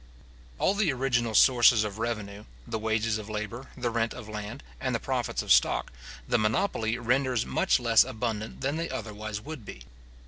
All 0.57 0.73
the 0.73 0.91
original 0.91 1.35
sources 1.35 1.83
of 1.83 1.99
revenue, 1.99 2.45
the 2.65 2.79
wages 2.79 3.19
of 3.19 3.29
labour, 3.29 3.67
the 3.77 3.91
rent 3.91 4.15
of 4.15 4.27
land, 4.27 4.63
and 4.79 4.95
the 4.95 4.99
profits 4.99 5.43
of 5.43 5.51
stock, 5.51 5.93
the 6.27 6.39
monopoly 6.39 6.97
renders 6.97 7.45
much 7.45 7.79
less 7.79 8.03
abundant 8.03 8.61
than 8.61 8.77
they 8.77 8.89
otherwise 8.89 9.39
would 9.41 9.63
be. 9.63 9.83